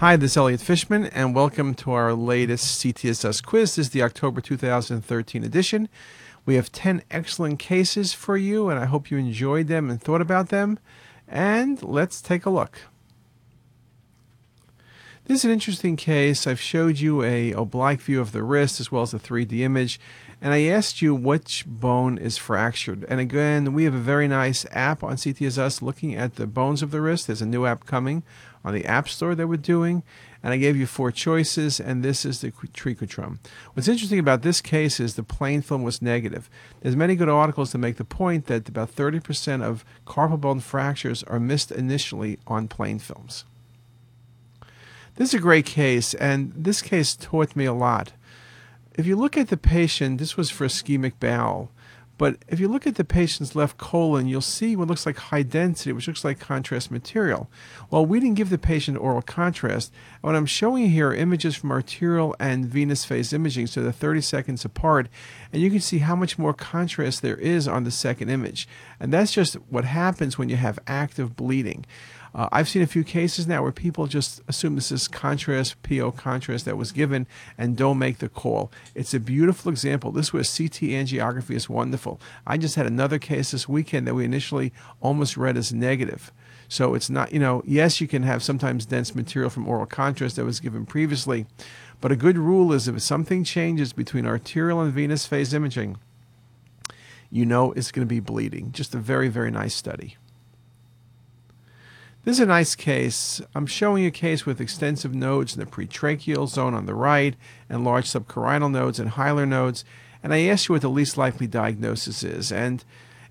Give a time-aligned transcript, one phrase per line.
[0.00, 3.76] Hi, this is Elliot Fishman, and welcome to our latest CTisus quiz.
[3.76, 5.88] This is the October 2013 edition.
[6.44, 10.20] We have 10 excellent cases for you, and I hope you enjoyed them and thought
[10.20, 10.78] about them.
[11.26, 12.80] And let's take a look.
[15.28, 16.46] This is an interesting case.
[16.46, 19.98] I've showed you a oblique view of the wrist as well as a 3D image,
[20.40, 23.04] and I asked you which bone is fractured.
[23.08, 26.92] And again, we have a very nice app on CTisus looking at the bones of
[26.92, 27.26] the wrist.
[27.26, 28.22] There's a new app coming
[28.64, 30.04] on the App Store that we're doing,
[30.44, 33.38] and I gave you four choices, and this is the triquetrum.
[33.74, 36.48] What's interesting about this case is the plain film was negative.
[36.82, 41.24] There's many good articles to make the point that about 30% of carpal bone fractures
[41.24, 43.44] are missed initially on plain films.
[45.16, 48.12] This is a great case, and this case taught me a lot.
[48.98, 51.70] If you look at the patient, this was for ischemic bowel,
[52.18, 55.42] but if you look at the patient's left colon, you'll see what looks like high
[55.42, 57.50] density, which looks like contrast material.
[57.90, 59.90] Well, we didn't give the patient oral contrast.
[60.20, 64.20] What I'm showing here are images from arterial and venous phase imaging, so they're 30
[64.20, 65.08] seconds apart,
[65.50, 68.68] and you can see how much more contrast there is on the second image.
[69.00, 71.86] And that's just what happens when you have active bleeding.
[72.36, 76.12] Uh, I've seen a few cases now where people just assume this is contrast, PO
[76.12, 78.70] contrast that was given and don't make the call.
[78.94, 80.12] It's a beautiful example.
[80.12, 82.20] This was CT angiography is wonderful.
[82.46, 86.30] I just had another case this weekend that we initially almost read as negative.
[86.68, 90.36] So it's not, you know, yes, you can have sometimes dense material from oral contrast
[90.36, 91.46] that was given previously,
[92.02, 95.96] but a good rule is if something changes between arterial and venous phase imaging,
[97.30, 98.72] you know it's going to be bleeding.
[98.72, 100.16] Just a very, very nice study.
[102.26, 103.40] This is a nice case.
[103.54, 107.36] I'm showing a case with extensive nodes in the pretracheal zone on the right
[107.70, 109.84] and large subcarinal nodes and hilar nodes.
[110.24, 112.50] And I asked you what the least likely diagnosis is.
[112.50, 112.82] And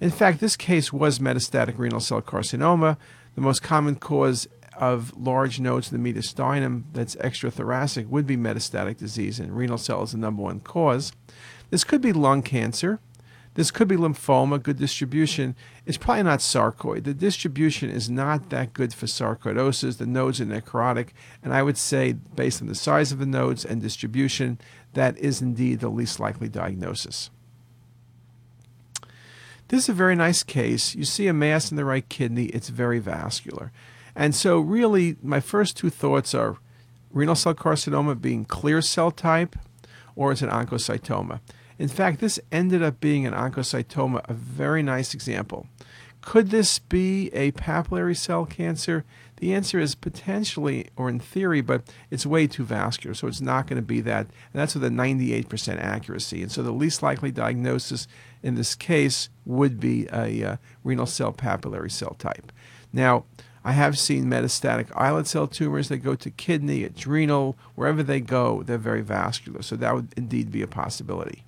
[0.00, 2.96] in fact, this case was metastatic renal cell carcinoma.
[3.34, 4.46] The most common cause
[4.76, 10.04] of large nodes in the mediastinum that's extrathoracic would be metastatic disease, and renal cell
[10.04, 11.10] is the number one cause.
[11.70, 13.00] This could be lung cancer.
[13.54, 15.54] This could be lymphoma, good distribution.
[15.86, 17.04] It's probably not sarcoid.
[17.04, 19.98] The distribution is not that good for sarcoidosis.
[19.98, 21.10] The nodes are necrotic,
[21.42, 24.58] and I would say, based on the size of the nodes and distribution,
[24.94, 27.30] that is indeed the least likely diagnosis.
[29.68, 30.94] This is a very nice case.
[30.94, 33.72] You see a mass in the right kidney, it's very vascular.
[34.16, 36.58] And so, really, my first two thoughts are
[37.10, 39.56] renal cell carcinoma being clear cell type,
[40.16, 41.40] or it's an oncocytoma?
[41.78, 45.66] In fact, this ended up being an oncocytoma, a very nice example.
[46.20, 49.04] Could this be a papillary cell cancer?
[49.36, 53.66] The answer is potentially, or in theory, but it's way too vascular, so it's not
[53.66, 54.20] going to be that.
[54.20, 56.42] And that's with a 98% accuracy.
[56.42, 58.06] And so the least likely diagnosis
[58.42, 62.52] in this case would be a uh, renal cell papillary cell type.
[62.92, 63.24] Now,
[63.64, 68.62] I have seen metastatic islet cell tumors that go to kidney, adrenal, wherever they go,
[68.62, 69.62] they're very vascular.
[69.62, 71.44] So that would indeed be a possibility.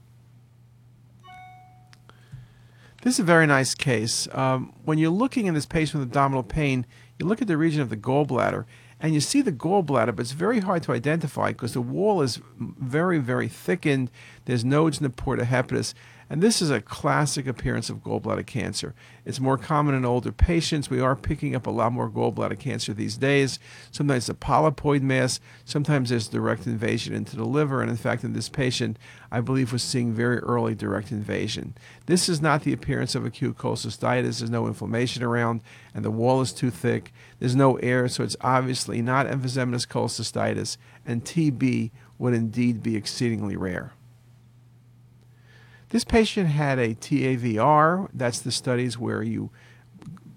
[3.02, 4.26] This is a very nice case.
[4.32, 6.86] Um, when you're looking in this patient with abdominal pain,
[7.18, 8.64] you look at the region of the gallbladder
[9.00, 12.40] and you see the gallbladder, but it's very hard to identify because the wall is
[12.58, 14.10] very, very thickened.
[14.46, 15.92] There's nodes in the porta hepatis.
[16.28, 18.94] And this is a classic appearance of gallbladder cancer.
[19.24, 20.90] It's more common in older patients.
[20.90, 23.60] We are picking up a lot more gallbladder cancer these days.
[23.92, 27.80] Sometimes a polypoid mass, sometimes there's direct invasion into the liver.
[27.80, 28.98] And in fact, in this patient,
[29.30, 31.76] I believe we're seeing very early direct invasion.
[32.06, 34.40] This is not the appearance of acute cholecystitis.
[34.40, 35.60] There's no inflammation around,
[35.94, 37.12] and the wall is too thick.
[37.38, 43.56] There's no air, so it's obviously not emphysematous cholecystitis, and TB would indeed be exceedingly
[43.56, 43.92] rare.
[45.90, 48.08] This patient had a TAVR.
[48.12, 49.50] That's the studies where you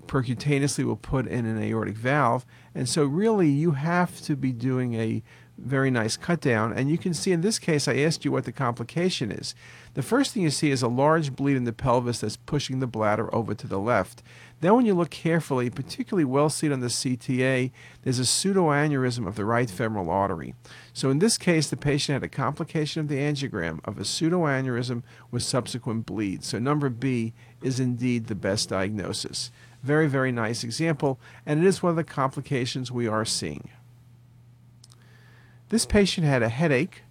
[0.08, 2.46] percutaneously will put in an aortic valve.
[2.76, 5.24] And so, really, you have to be doing a
[5.58, 6.74] very nice cut down.
[6.74, 9.56] And you can see in this case, I asked you what the complication is.
[10.00, 12.88] The first thing you see is a large bleed in the pelvis that's pushing the
[12.88, 14.24] bladder over to the left.
[14.62, 17.70] Then, when you look carefully, particularly well seen on the CTA,
[18.04, 20.56] there's a pseudoaneurysm of the right femoral artery.
[20.94, 25.04] So, in this case, the patient had a complication of the angiogram of a pseudoaneurysm
[25.32, 26.46] with subsequent bleed.
[26.46, 29.52] So, number B is indeed the best diagnosis.
[29.84, 33.68] Very, very nice example, and it is one of the complications we are seeing.
[35.68, 37.04] This patient had a headache,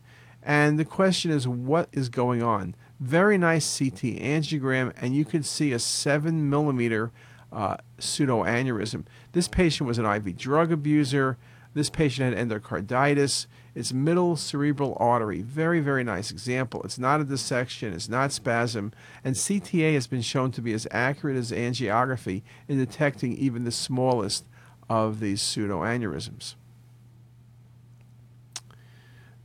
[0.42, 2.74] and the question is what is going on?
[3.00, 7.12] Very nice CT angiogram, and you can see a 7 millimeter
[7.52, 9.04] uh, pseudoaneurysm.
[9.32, 11.38] This patient was an IV drug abuser.
[11.74, 13.46] This patient had endocarditis.
[13.74, 15.42] It's middle cerebral artery.
[15.42, 16.82] Very, very nice example.
[16.82, 18.92] It's not a dissection, it's not spasm,
[19.22, 23.70] and CTA has been shown to be as accurate as angiography in detecting even the
[23.70, 24.44] smallest
[24.90, 26.54] of these pseudoaneurysms.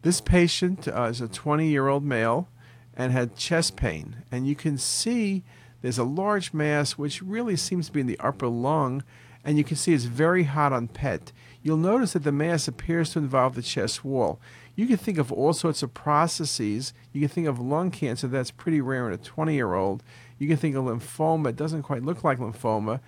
[0.03, 2.49] This patient uh, is a 20 year old male
[2.95, 4.17] and had chest pain.
[4.31, 5.43] And you can see
[5.81, 9.03] there's a large mass which really seems to be in the upper lung,
[9.45, 11.31] and you can see it's very hot on PET.
[11.61, 14.41] You'll notice that the mass appears to involve the chest wall.
[14.75, 16.93] You can think of all sorts of processes.
[17.13, 20.03] You can think of lung cancer, that's pretty rare in a 20 year old.
[20.37, 22.99] You can think of lymphoma, it doesn't quite look like lymphoma.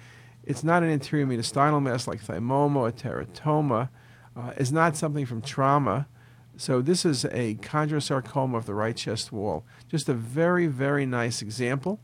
[0.45, 3.89] It's not an anterior mediastinal mass like thymoma or teratoma.
[4.33, 6.07] Uh, it's not something from trauma.
[6.57, 9.65] So this is a chondrosarcoma of the right chest wall.
[9.89, 11.99] Just a very, very nice example.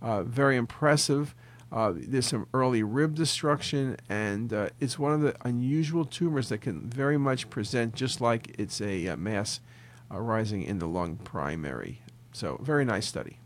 [0.00, 1.34] Uh, very impressive.
[1.72, 6.60] Uh, there's some early rib destruction, and uh, it's one of the unusual tumors that
[6.60, 9.60] can very much present just like it's a uh, mass
[10.10, 12.02] arising in the lung primary.
[12.32, 13.38] So, very nice study.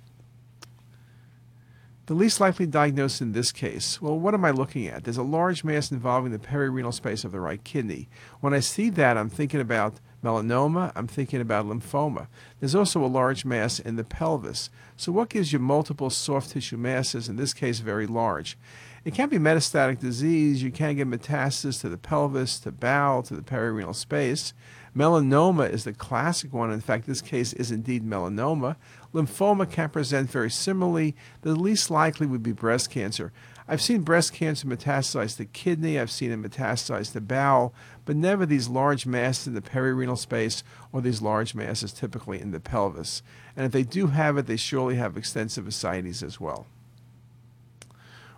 [2.07, 5.05] The least likely diagnosis in this case, well, what am I looking at?
[5.05, 8.09] There's a large mass involving the perirenal space of the right kidney.
[8.41, 12.27] When I see that, I'm thinking about melanoma, I'm thinking about lymphoma.
[12.59, 14.71] There's also a large mass in the pelvis.
[14.97, 18.57] So, what gives you multiple soft tissue masses, in this case, very large?
[19.05, 20.63] It can't be metastatic disease.
[20.63, 24.55] You can't get metastasis to the pelvis, to bowel, to the perirenal space.
[24.97, 26.71] Melanoma is the classic one.
[26.71, 28.77] In fact, this case is indeed melanoma.
[29.13, 31.15] Lymphoma can present very similarly.
[31.43, 33.31] The least likely would be breast cancer.
[33.69, 37.75] I've seen breast cancer metastasize to kidney, I've seen it metastasize to bowel,
[38.05, 40.63] but never these large masses in the perirenal space
[40.93, 43.23] or these large masses typically in the pelvis.
[43.57, 46.67] And if they do have it, they surely have extensive ascites as well.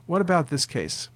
[0.06, 1.08] What about this case?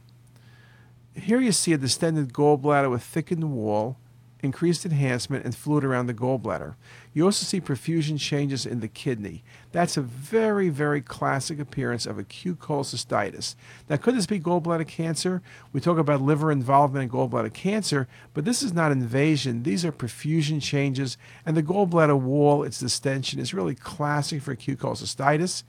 [1.14, 3.96] Here you see a distended gallbladder with thickened wall
[4.42, 6.74] increased enhancement, and fluid around the gallbladder.
[7.12, 9.42] You also see perfusion changes in the kidney.
[9.72, 13.54] That's a very, very classic appearance of acute cholecystitis.
[13.88, 15.42] Now, could this be gallbladder cancer?
[15.72, 19.62] We talk about liver involvement in gallbladder cancer, but this is not invasion.
[19.62, 24.78] These are perfusion changes, and the gallbladder wall, its distension, is really classic for acute
[24.78, 25.64] cholecystitis.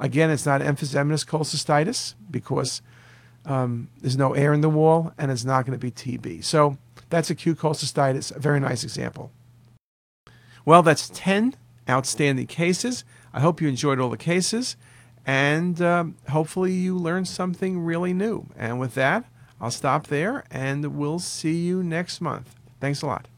[0.00, 2.82] Again, it's not emphysematous cholecystitis because
[3.46, 6.44] um, there's no air in the wall, and it's not going to be TB.
[6.44, 6.78] So,
[7.10, 9.30] that's acute cholecystitis, a very nice example.
[10.64, 11.54] Well, that's 10
[11.88, 13.04] outstanding cases.
[13.32, 14.76] I hope you enjoyed all the cases,
[15.26, 18.46] and um, hopefully you learned something really new.
[18.56, 19.24] And with that,
[19.60, 22.54] I'll stop there, and we'll see you next month.
[22.80, 23.28] Thanks a lot.